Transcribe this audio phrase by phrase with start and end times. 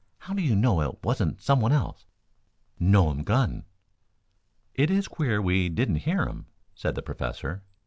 [0.17, 2.07] "How do you know it wasn't someone else?"
[2.79, 3.65] "Know um gun."
[4.73, 7.61] "It is queer we didn't hear him," said the Professor.